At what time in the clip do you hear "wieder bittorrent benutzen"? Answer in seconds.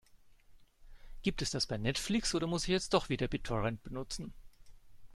3.09-4.33